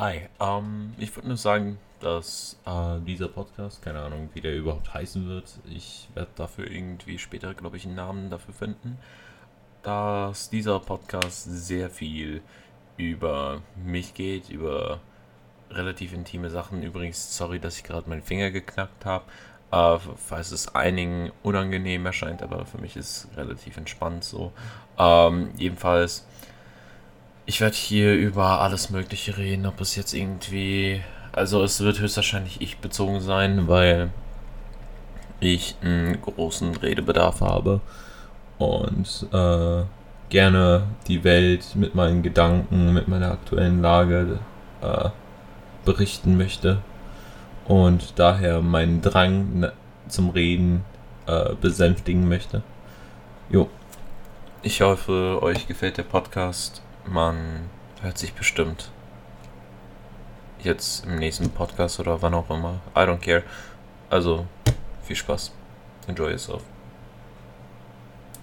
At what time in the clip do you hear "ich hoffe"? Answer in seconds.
54.60-55.38